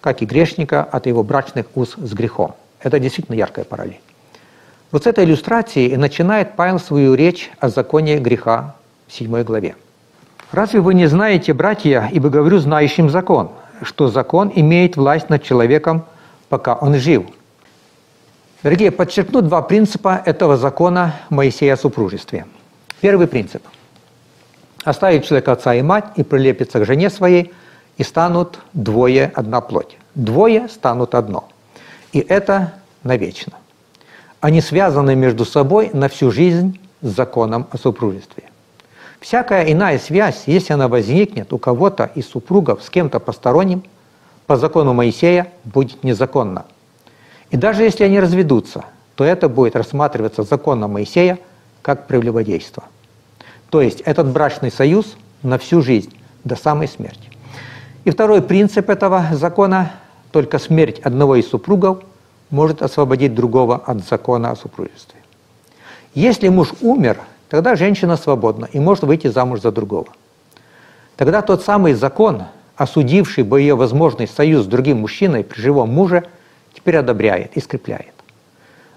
как 0.00 0.22
и 0.22 0.26
грешника 0.26 0.82
от 0.82 1.06
его 1.06 1.22
брачных 1.22 1.66
уз 1.74 1.94
с 1.96 2.12
грехом. 2.12 2.54
Это 2.80 2.98
действительно 2.98 3.36
яркая 3.36 3.64
параллель. 3.64 4.00
Вот 4.92 5.04
с 5.04 5.06
этой 5.06 5.24
иллюстрации 5.24 5.88
и 5.88 5.96
начинает 5.96 6.54
Павел 6.54 6.78
свою 6.78 7.14
речь 7.14 7.50
о 7.58 7.68
законе 7.68 8.18
греха 8.18 8.76
в 9.08 9.12
7 9.12 9.42
главе. 9.42 9.74
«Разве 10.52 10.80
вы 10.80 10.94
не 10.94 11.06
знаете, 11.06 11.52
братья, 11.52 12.08
ибо 12.12 12.28
говорю 12.28 12.58
знающим 12.58 13.10
закон, 13.10 13.50
что 13.82 14.06
закон 14.08 14.52
имеет 14.54 14.96
власть 14.96 15.30
над 15.30 15.42
человеком, 15.42 16.04
пока 16.48 16.74
он 16.74 16.94
жив?» 16.94 17.24
Дорогие, 18.62 18.92
подчеркну 18.92 19.40
два 19.40 19.62
принципа 19.62 20.22
этого 20.24 20.56
закона 20.56 21.16
Моисея 21.30 21.74
о 21.74 21.76
супружестве. 21.76 22.46
Первый 23.00 23.26
принцип– 23.26 23.62
Оставит 24.84 25.24
человек 25.24 25.48
отца 25.48 25.74
и 25.74 25.82
мать 25.82 26.06
и 26.16 26.24
прилепится 26.24 26.80
к 26.80 26.84
жене 26.84 27.08
своей, 27.08 27.52
и 27.98 28.02
станут 28.02 28.58
двое 28.72 29.30
одна 29.34 29.60
плоть. 29.60 29.96
Двое 30.14 30.68
станут 30.68 31.14
одно. 31.14 31.48
И 32.12 32.18
это 32.18 32.74
навечно. 33.04 33.58
Они 34.42 34.60
связаны 34.60 35.14
между 35.14 35.44
собой 35.44 35.90
на 35.92 36.08
всю 36.08 36.32
жизнь 36.32 36.80
с 37.00 37.08
законом 37.08 37.68
о 37.70 37.78
супружестве. 37.78 38.42
Всякая 39.20 39.70
иная 39.70 40.00
связь, 40.00 40.42
если 40.46 40.72
она 40.72 40.88
возникнет 40.88 41.52
у 41.52 41.58
кого-то 41.58 42.10
из 42.16 42.28
супругов 42.28 42.82
с 42.82 42.90
кем-то 42.90 43.20
посторонним, 43.20 43.84
по 44.48 44.56
закону 44.56 44.94
Моисея 44.94 45.46
будет 45.62 46.02
незаконна. 46.02 46.64
И 47.52 47.56
даже 47.56 47.84
если 47.84 48.02
они 48.02 48.18
разведутся, 48.18 48.84
то 49.14 49.22
это 49.22 49.48
будет 49.48 49.76
рассматриваться 49.76 50.42
законом 50.42 50.90
Моисея 50.90 51.38
как 51.80 52.08
прелюбодейство. 52.08 52.82
То 53.70 53.80
есть 53.80 54.00
этот 54.00 54.26
брачный 54.26 54.72
союз 54.72 55.16
на 55.44 55.56
всю 55.56 55.82
жизнь, 55.82 56.12
до 56.42 56.56
самой 56.56 56.88
смерти. 56.88 57.30
И 58.04 58.10
второй 58.10 58.42
принцип 58.42 58.90
этого 58.90 59.24
закона– 59.30 59.92
только 60.32 60.58
смерть 60.58 60.98
одного 61.00 61.36
из 61.36 61.48
супругов 61.48 62.02
может 62.52 62.82
освободить 62.82 63.34
другого 63.34 63.76
от 63.76 64.04
закона 64.04 64.52
о 64.52 64.56
супружестве. 64.56 65.18
Если 66.14 66.48
муж 66.48 66.72
умер, 66.80 67.20
тогда 67.48 67.74
женщина 67.74 68.16
свободна 68.16 68.66
и 68.66 68.78
может 68.78 69.02
выйти 69.02 69.26
замуж 69.26 69.60
за 69.60 69.72
другого. 69.72 70.08
Тогда 71.16 71.42
тот 71.42 71.64
самый 71.64 71.94
закон, 71.94 72.44
осудивший 72.76 73.42
бы 73.42 73.60
ее 73.60 73.74
возможный 73.74 74.28
союз 74.28 74.64
с 74.64 74.68
другим 74.68 75.00
мужчиной 75.00 75.42
при 75.42 75.60
живом 75.60 75.90
муже, 75.90 76.24
теперь 76.74 76.98
одобряет 76.98 77.56
и 77.56 77.60
скрепляет. 77.60 78.12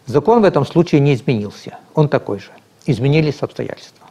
Закон 0.06 0.42
в 0.42 0.46
этом 0.46 0.66
случае 0.66 1.02
не 1.02 1.16
изменился, 1.16 1.80
он 1.96 2.10
такой 2.10 2.40
же. 2.40 2.52
Изменились 2.86 3.42
обстоятельства. 3.42 4.06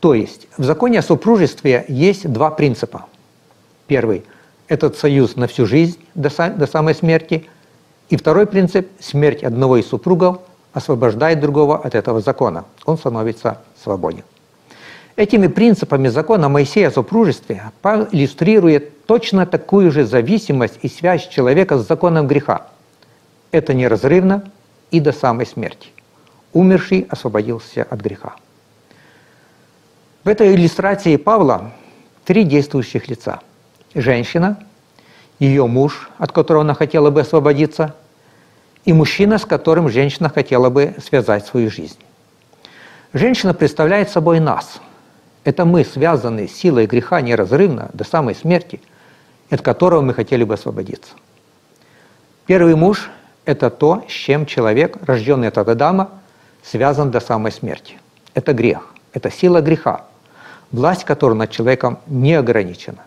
То 0.00 0.12
есть 0.14 0.48
в 0.58 0.64
законе 0.64 0.98
о 0.98 1.02
супружестве 1.02 1.84
есть 1.88 2.30
два 2.30 2.50
принципа. 2.50 3.06
Первый– 3.86 4.24
этот 4.70 4.96
союз 4.96 5.36
на 5.36 5.48
всю 5.48 5.66
жизнь 5.66 5.98
до, 6.14 6.30
до 6.50 6.66
самой 6.66 6.94
смерти. 6.94 7.48
И 8.10 8.16
второй 8.16 8.46
принцип– 8.46 8.88
смерть 9.00 9.44
одного 9.44 9.76
из 9.76 9.86
супругов 9.86 10.40
освобождает 10.72 11.40
другого 11.40 11.78
от 11.78 11.94
этого 11.94 12.20
закона. 12.20 12.64
Он 12.84 12.98
становится 12.98 13.58
свободен. 13.82 14.24
Этими 15.14 15.46
принципами 15.46 16.08
закона 16.08 16.48
Моисея 16.48 16.88
о 16.88 16.90
супружестве 16.90 17.62
Павел 17.82 18.08
иллюстрирует 18.10 19.06
точно 19.06 19.46
такую 19.46 19.92
же 19.92 20.04
зависимость 20.04 20.78
и 20.82 20.88
связь 20.88 21.28
человека 21.28 21.78
с 21.78 21.86
законом 21.86 22.26
греха. 22.26 22.66
Это 23.52 23.74
неразрывно 23.74 24.44
и 24.90 24.98
до 24.98 25.12
самой 25.12 25.46
смерти. 25.46 25.90
Умерший 26.52 27.06
освободился 27.08 27.86
от 27.88 28.00
греха. 28.00 28.34
В 30.24 30.28
этой 30.28 30.54
иллюстрации 30.54 31.14
Павла 31.16 31.70
три 32.24 32.42
действующих 32.42 33.08
лица. 33.08 33.40
Женщина, 33.94 34.58
ее 35.38 35.66
муж, 35.66 36.10
от 36.18 36.32
которого 36.32 36.62
она 36.62 36.74
хотела 36.74 37.10
бы 37.10 37.22
освободиться, 37.22 37.94
и 38.84 38.92
мужчина, 38.92 39.38
с 39.38 39.44
которым 39.44 39.88
женщина 39.88 40.28
хотела 40.28 40.70
бы 40.70 40.94
связать 41.04 41.46
свою 41.46 41.70
жизнь. 41.70 41.98
Женщина 43.12 43.54
представляет 43.54 44.10
собой 44.10 44.40
нас. 44.40 44.80
Это 45.44 45.64
мы, 45.64 45.84
связанные 45.84 46.48
с 46.48 46.52
силой 46.52 46.86
греха 46.86 47.20
неразрывно 47.20 47.90
до 47.92 48.04
самой 48.04 48.34
смерти, 48.34 48.80
от 49.50 49.62
которого 49.62 50.00
мы 50.00 50.14
хотели 50.14 50.44
бы 50.44 50.54
освободиться. 50.54 51.12
Первый 52.46 52.74
муж– 52.76 53.10
это 53.44 53.70
то, 53.70 54.04
с 54.08 54.12
чем 54.12 54.46
человек, 54.46 54.96
рожденный 55.06 55.48
от 55.48 55.58
Адама, 55.58 56.10
связан 56.62 57.10
до 57.10 57.20
самой 57.20 57.52
смерти. 57.52 57.98
Это 58.34 58.52
грех, 58.52 58.94
это 59.12 59.30
сила 59.30 59.60
греха, 59.60 60.04
власть 60.70 61.04
которой 61.04 61.34
над 61.34 61.50
человеком 61.50 61.98
не 62.06 62.34
ограничена, 62.34 63.02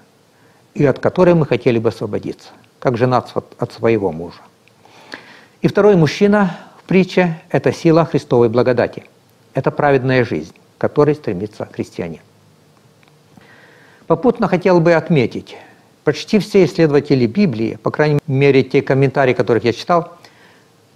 и 0.73 0.85
от 0.85 0.99
которой 0.99 1.33
мы 1.35 1.45
хотели 1.45 1.79
бы 1.79 1.89
освободиться, 1.89 2.49
как 2.79 2.97
жена 2.97 3.23
от 3.57 3.73
своего 3.73 4.11
мужа. 4.11 4.39
И 5.63 5.67
второй 5.69 5.95
мужчина 5.95 6.57
в 6.77 6.83
притче– 6.83 7.39
это 7.49 7.71
сила 7.71 8.03
Христовой 8.03 8.49
благодати. 8.49 9.05
Это 9.53 9.71
праведная 9.71 10.25
жизнь, 10.25 10.53
к 10.77 10.81
которой 10.81 11.15
стремится 11.15 11.69
христианин. 11.71 12.19
Попутно 14.05 14.49
хотел 14.49 14.81
бы 14.81 14.91
отметить, 14.91 15.55
почти 16.03 16.39
все 16.39 16.65
исследователи 16.65 17.25
Библии, 17.27 17.77
по 17.81 17.91
крайней 17.91 18.19
мере 18.27 18.61
те 18.63 18.81
комментарии, 18.81 19.31
которых 19.31 19.63
я 19.63 19.71
читал, 19.71 20.17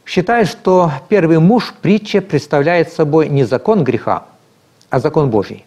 считают, 0.06 0.50
что 0.50 0.92
первый 1.08 1.40
муж 1.40 1.74
притче 1.82 2.20
представляет 2.20 2.92
собой 2.92 3.30
не 3.30 3.46
закон 3.46 3.86
греха, 3.86 4.26
а 4.90 5.00
закон 5.00 5.30
Божий. 5.30 5.66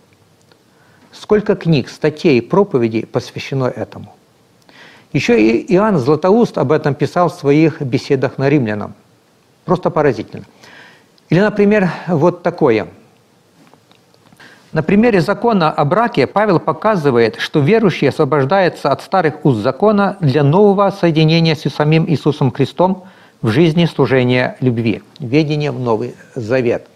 Сколько 1.10 1.56
книг, 1.56 1.88
статей 1.88 2.42
проповедей 2.42 3.06
посвящено 3.06 3.64
этому. 3.64 4.14
Еще 5.12 5.42
и 5.42 5.74
Иоанн 5.74 5.98
Златоуст 5.98 6.56
об 6.58 6.70
этом 6.70 6.94
писал 6.94 7.30
в 7.30 7.34
своих 7.34 7.82
беседах 7.82 8.38
на 8.38 8.48
римлянам. 8.48 8.94
Просто 9.64 9.90
поразительно. 9.90 10.44
Или, 11.30 11.40
например, 11.40 11.90
вот 12.06 12.42
такое. 12.42 12.86
На 14.72 14.84
примере 14.84 15.20
закона 15.20 15.72
о 15.72 15.84
браке 15.84 16.28
Павел 16.28 16.60
показывает, 16.60 17.36
что 17.40 17.58
верующий 17.58 18.08
освобождается 18.08 18.92
от 18.92 19.02
старых 19.02 19.44
уз 19.44 19.56
закона 19.56 20.16
для 20.20 20.44
нового 20.44 20.90
соединения 20.90 21.56
с 21.56 21.62
самим 21.62 22.08
Иисусом 22.08 22.52
Христом 22.52 23.04
в 23.42 23.48
жизни 23.48 23.86
служения 23.86 24.56
любви, 24.60 25.02
ведения 25.18 25.72
в 25.72 25.80
Новый 25.80 26.14
Завет. 26.36 26.86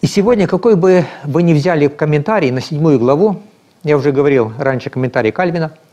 И 0.00 0.08
сегодня, 0.08 0.48
какой 0.48 0.74
бы 0.74 1.04
вы 1.22 1.44
ни 1.44 1.54
взяли 1.54 1.86
комментарий 1.86 2.50
на 2.50 2.60
седьмую 2.60 2.98
главу, 2.98 3.40
я 3.84 3.96
уже 3.96 4.10
говорил 4.10 4.52
раньше 4.58 4.90
комментарий 4.90 5.30
Кальвина– 5.30 5.70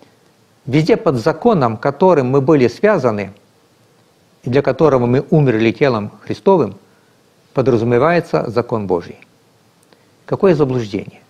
Везде 0.66 0.96
под 0.96 1.18
законом, 1.18 1.78
которым 1.78 2.28
мы 2.30 2.40
были 2.40 2.68
связаны, 2.68 3.34
и 4.44 4.50
для 4.50 4.62
которого 4.62 5.06
мы 5.06 5.26
умерли 5.30 5.72
телом 5.72 6.12
Христовым, 6.24 6.76
подразумевается 7.54 8.50
закон 8.50 8.88
Божий. 8.88 9.18
Какое 10.26 10.56
заблуждение! 10.56 11.22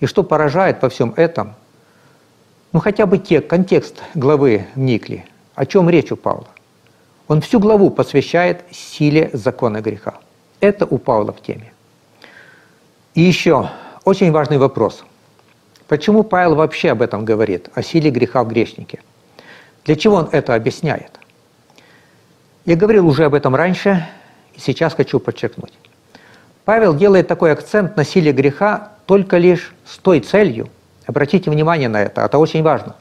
И 0.00 0.06
что 0.06 0.24
поражает 0.24 0.82
во 0.82 0.88
всем 0.88 1.14
этом? 1.16 1.54
Ну 2.72 2.80
хотя 2.80 3.06
бы 3.06 3.18
те, 3.18 3.40
контекст 3.40 4.02
главы 4.14 4.66
вникли. 4.74 5.24
О 5.54 5.64
чем 5.64 5.88
речь 5.88 6.10
у 6.10 6.16
Павла? 6.16 6.48
Он 7.28 7.40
всю 7.40 7.60
главу 7.60 7.90
посвящает 7.90 8.64
силе 8.72 9.30
закона 9.32 9.80
греха. 9.80 10.14
Это 10.58 10.84
у 10.86 10.98
Павла 10.98 11.32
в 11.32 11.40
теме. 11.40 11.72
И 13.14 13.20
еще 13.20 13.70
очень 14.04 14.32
важный 14.32 14.58
вопрос– 14.58 15.04
Почему 15.92 16.22
Павел 16.22 16.54
вообще 16.54 16.92
об 16.92 17.02
этом 17.02 17.26
говорит, 17.26 17.68
о 17.74 17.82
силе 17.82 18.10
греха 18.10 18.42
в 18.44 18.48
грешнике? 18.48 19.00
Для 19.84 19.94
чего 19.94 20.16
он 20.16 20.28
это 20.32 20.54
объясняет? 20.54 21.20
Я 22.64 22.76
говорил 22.76 23.06
уже 23.06 23.26
об 23.26 23.34
этом 23.34 23.54
раньше, 23.54 24.08
и 24.54 24.58
сейчас 24.58 24.94
хочу 24.94 25.20
подчеркнуть. 25.20 25.74
Павел 26.64 26.94
делает 26.94 27.28
такой 27.28 27.52
акцент 27.52 27.94
на 27.98 28.04
силе 28.04 28.32
греха 28.32 28.92
только 29.04 29.36
лишь 29.36 29.74
с 29.84 29.98
той 29.98 30.20
целью, 30.20 30.70
обратите 31.04 31.50
внимание 31.50 31.90
на 31.90 32.04
это, 32.04 32.22
это 32.22 32.38
очень 32.38 32.62
важно, 32.62 32.96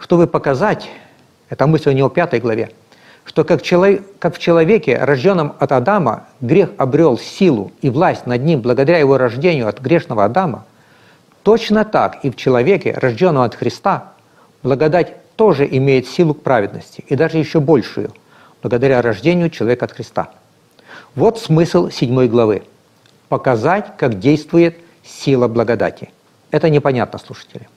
чтобы 0.00 0.26
показать, 0.26 0.90
это 1.50 1.68
мысль 1.68 1.90
у 1.90 1.92
него 1.92 2.08
в 2.08 2.14
пятой 2.14 2.40
главе, 2.40 2.72
что 3.26 3.44
как, 3.44 3.62
человек, 3.62 4.02
как 4.18 4.34
в 4.34 4.40
человеке, 4.40 4.98
рожденном 4.98 5.54
от 5.60 5.70
Адама, 5.70 6.24
грех 6.40 6.70
обрел 6.78 7.16
силу 7.16 7.70
и 7.80 7.88
власть 7.88 8.26
над 8.26 8.42
ним 8.42 8.60
благодаря 8.60 8.98
его 8.98 9.18
рождению 9.18 9.68
от 9.68 9.80
грешного 9.80 10.24
Адама– 10.24 10.64
Точно 11.42 11.84
так 11.84 12.24
и 12.24 12.30
в 12.30 12.36
человеке, 12.36 12.92
рожденном 12.92 13.42
от 13.42 13.54
Христа, 13.54 14.12
благодать 14.62 15.14
тоже 15.36 15.66
имеет 15.70 16.08
силу 16.08 16.34
к 16.34 16.42
праведности, 16.42 17.04
и 17.06 17.14
даже 17.14 17.38
еще 17.38 17.60
большую, 17.60 18.12
благодаря 18.62 19.00
рождению 19.02 19.50
человека 19.50 19.84
от 19.84 19.92
Христа. 19.92 20.30
Вот 21.14 21.38
смысл 21.38 21.90
седьмой 21.90 22.28
главы. 22.28 22.64
Показать, 23.28 23.96
как 23.96 24.18
действует 24.18 24.76
сила 25.04 25.48
благодати. 25.48 26.10
Это 26.50 26.70
непонятно, 26.70 27.18
слушатели. 27.18 27.68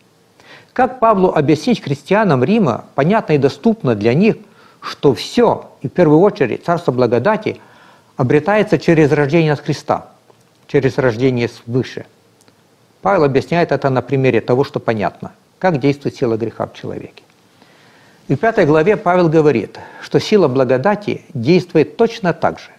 Как 0.74 1.00
Павлу 1.00 1.30
объяснить 1.30 1.84
христианам 1.84 2.44
Рима, 2.44 2.86
понятно 2.96 3.34
и 3.34 3.38
доступно 3.38 3.96
для 3.96 4.14
них, 4.14 4.38
что 4.80 5.14
все, 5.14 5.70
и 5.82 5.88
в 5.88 5.92
первую 5.92 6.22
очередь 6.22 6.66
царство 6.66 6.92
благодати, 6.92 7.60
обретается 8.16 8.80
через 8.80 9.12
рождение 9.12 9.54
от 9.54 9.60
Христа, 9.60 10.08
через 10.68 10.98
рождение 10.98 11.50
свыше– 11.50 12.06
Павел 13.02 13.24
объясняет 13.24 13.72
это 13.72 13.90
на 13.90 14.02
примере 14.02 14.42
того, 14.42 14.64
что 14.64 14.80
понятно, 14.80 15.32
как 15.60 15.80
действует 15.80 16.16
сила 16.16 16.38
греха 16.38 16.68
в 16.68 16.74
человеке. 16.74 17.24
И 18.28 18.36
в 18.36 18.40
пятой 18.40 18.66
главе 18.66 18.96
Павел 18.96 19.28
говорит, 19.28 19.80
что 20.02 20.20
сила 20.20 20.48
благодати 20.48 21.26
действует 21.34 21.98
точно 21.98 22.34
так 22.34 22.60
же. 22.60 22.70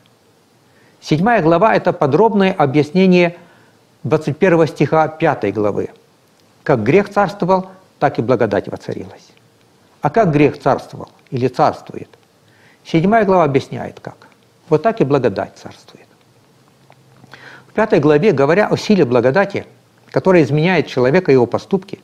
Седьмая 1.00 1.42
глава– 1.42 1.74
это 1.76 1.92
подробное 1.92 2.52
объяснение 2.52 3.37
21 4.04 4.68
стиха 4.68 5.08
5 5.08 5.52
главы. 5.52 5.90
Как 6.62 6.82
грех 6.85 7.08
царствовал, 7.08 7.66
так 7.98 8.20
и 8.20 8.22
благодать 8.22 8.68
воцарилась. 8.68 9.28
А 10.00 10.11
как 10.11 10.30
грех 10.30 10.61
царствовал 10.61 11.08
или 11.30 11.48
царствует? 11.48 12.08
Седьмая 12.85 13.24
глава 13.24 13.44
объясняет 13.44 13.98
как. 13.98 14.28
Вот 14.68 14.82
так 14.82 15.00
и 15.00 15.04
благодать 15.04 15.52
царствует. 15.56 16.06
В 17.66 17.72
пятой 17.72 17.98
главе, 17.98 18.30
говоря 18.32 18.68
о 18.68 18.76
силе 18.76 19.04
благодати– 19.04 19.66
которая 20.12 20.42
изменяет 20.42 20.87
человека 20.87 21.33
и 21.33 21.35
его 21.35 21.46
поступки, 21.46 21.98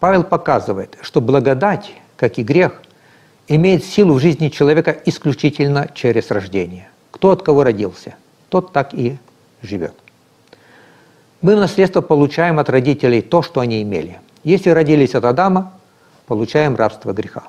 Павел 0.00 0.24
показывает, 0.24 0.98
что 1.02 1.20
благодать, 1.20 1.92
как 2.16 2.38
и 2.38 2.42
грех, 2.42 2.82
имеет 3.46 3.84
силу 3.84 4.14
в 4.14 4.20
жизни 4.20 4.48
человека 4.48 4.96
исключительно 5.04 5.88
через 5.94 6.30
рождение. 6.30 6.88
Кто 7.12 7.30
от 7.30 7.42
кого 7.42 7.62
родился, 7.62 8.14
тот 8.48 8.72
так 8.72 8.92
и 8.94 9.18
живет. 9.62 9.94
Мы 11.42 11.54
в 11.56 11.60
наследство 11.60 12.00
получаем 12.00 12.58
от 12.58 12.70
родителей 12.70 13.20
то, 13.20 13.42
что 13.42 13.60
они 13.60 13.82
имели. 13.82 14.18
Если 14.42 14.70
родились 14.70 15.14
от 15.14 15.24
Адама, 15.24 15.74
получаем 16.26 16.74
рабство 16.74 17.12
греха. 17.12 17.44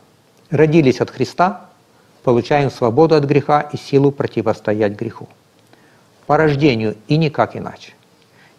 Родились 0.50 1.00
от 1.00 1.10
Христа, 1.10 1.70
получаем 2.24 2.70
свободу 2.70 3.16
от 3.16 3.24
греха 3.24 3.62
и 3.62 3.78
силу 3.78 4.12
противостоять 4.12 4.94
греху. 4.94 5.30
По 6.26 6.36
рождению 6.36 6.96
и 7.08 7.18
никак 7.18 7.56
иначе 7.56 7.94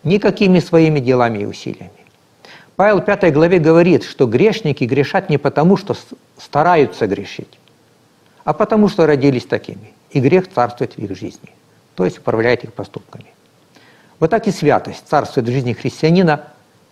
никакими 0.04 0.60
своими 0.60 1.00
делами 1.00 1.40
и 1.40 1.46
усилиями. 1.46 1.90
Павел 2.76 3.00
в 3.00 3.04
5 3.04 3.32
главе 3.32 3.58
говорит, 3.58 4.04
что 4.04 4.26
грешники 4.26 4.84
грешат 4.84 5.30
не 5.30 5.38
потому, 5.38 5.76
что 5.76 5.96
стараются 6.38 7.06
грешить, 7.06 7.58
а 8.44 8.52
потому, 8.52 8.88
что 8.88 9.06
родились 9.06 9.46
такими, 9.46 9.92
и 10.10 10.20
грех 10.20 10.48
царствует 10.48 10.94
в 10.94 10.98
их 10.98 11.16
жизни, 11.16 11.50
то 11.96 12.04
есть 12.04 12.18
управляет 12.18 12.64
их 12.64 12.72
поступками. 12.72 13.26
Вот 14.20 14.30
так 14.30 14.46
и 14.46 14.52
святость 14.52 15.04
царствует 15.06 15.48
в 15.48 15.52
жизни 15.52 15.72
христианина 15.72 16.44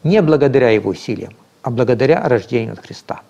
не 0.03 0.23
благодаря 0.23 0.71
его 0.71 0.91
усилиям, 0.91 1.35
а 1.63 1.71
благодаря 1.71 2.29
рождению 2.29 2.75
от 2.75 2.85
Христа. 2.85 3.21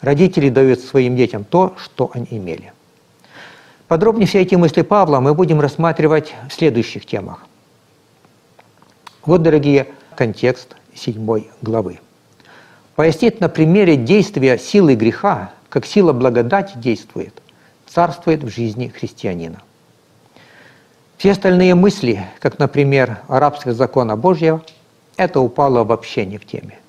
Родители 0.00 0.48
дают 0.48 0.80
своим 0.80 1.16
детям 1.16 1.44
то, 1.44 1.74
что 1.78 2.10
они 2.12 2.26
имели. 2.30 2.72
Подробнее 3.88 4.26
все 4.26 4.40
эти 4.40 4.54
мысли 4.54 4.82
Павла 4.82 5.20
мы 5.20 5.34
будем 5.34 5.60
рассматривать 5.60 6.34
в 6.48 6.52
следующих 6.54 7.06
темах. 7.06 7.46
Вот, 9.24 9.42
дорогие, 9.42 9.86
контекст 10.16 10.74
седьмой 10.96 11.48
главы. 11.62 12.00
Пояснить 12.96 13.40
на 13.40 13.48
примере 13.48 13.96
действия 13.96 14.58
силы 14.58 14.96
греха, 14.96 15.52
как 15.68 15.86
сила 15.86 16.12
благодати 16.12 16.72
действует, 16.76 17.32
царствует 17.86 18.42
в 18.42 18.48
жизни 18.48 18.88
христианина. 18.88 19.62
Все 21.18 21.30
остальные 21.30 21.76
мысли, 21.76 22.26
как, 22.40 22.58
например, 22.58 23.20
арабских 23.28 23.74
закона 23.74 24.16
Божьего, 24.16 24.64
это 25.16 25.38
упало 25.38 25.84
вообще 25.84 26.26
не 26.26 26.36
в 26.36 26.44
теме. 26.44 26.80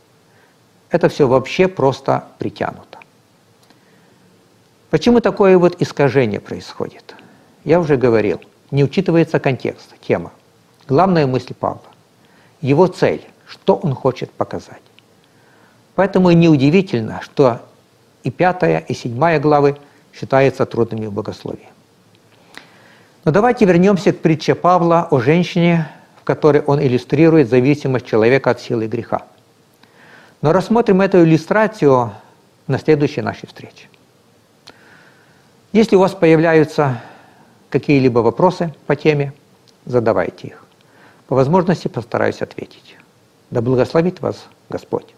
Это 0.90 1.10
все 1.10 1.28
вообще 1.28 1.68
просто 1.68 2.24
притянуто. 2.40 2.98
Почему 4.90 5.20
такое 5.20 5.56
вот 5.60 5.80
искажение 5.84 6.40
происходит? 6.40 7.14
Я 7.64 7.80
уже 7.80 7.96
говорил, 7.96 8.42
не 8.72 8.84
учитывается 8.84 9.40
контекст, 9.40 9.94
тема. 10.02 10.32
Главная 10.88 11.28
мысль 11.28 11.54
Павла 11.54 11.93
его 12.64 12.88
цель, 12.88 13.22
что 13.46 13.76
он 13.76 13.94
хочет 13.94 14.32
показать. 14.32 14.82
Поэтому 15.96 16.32
и 16.32 16.36
неудивительно, 16.36 17.22
что 17.22 17.60
и 18.24 18.32
пятая, 18.32 18.80
и 18.80 18.94
седьмая 18.96 19.40
главы 19.40 19.78
считаются 20.14 20.66
трудными 20.66 21.06
в 21.06 21.14
богословии. 21.14 21.70
Но 23.26 23.32
давайте 23.32 23.66
вернемся 23.66 24.12
к 24.12 24.20
притче 24.20 24.56
Павла 24.56 25.08
о 25.12 25.20
женщине, 25.20 25.88
в 26.20 26.24
которой 26.24 26.62
он 26.62 26.82
иллюстрирует 26.82 27.50
зависимость 27.50 28.06
человека 28.06 28.52
от 28.52 28.62
силы 28.62 28.88
греха. 28.88 29.24
Но 30.42 30.54
рассмотрим 30.54 31.02
эту 31.02 31.24
иллюстрацию 31.24 32.12
на 32.68 32.80
следующей 32.80 33.22
нашей 33.22 33.48
встрече. 33.48 33.90
Если 35.74 35.96
у 35.96 36.00
вас 36.00 36.14
появляются 36.14 37.02
какие-либо 37.70 38.20
вопросы 38.20 38.74
по 38.88 38.96
теме, 38.96 39.34
задавайте 39.86 40.48
их. 40.48 40.63
По 41.34 41.38
возможности 41.38 41.88
постараюсь 41.88 42.44
ответить. 42.44 42.96
Да 43.50 43.64
благословит 43.64 44.22
вас 44.22 44.46
Господь. 44.70 45.16